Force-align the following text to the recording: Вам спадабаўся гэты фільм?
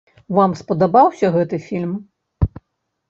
Вам 0.37 0.55
спадабаўся 0.61 1.31
гэты 1.35 1.61
фільм? 1.69 1.93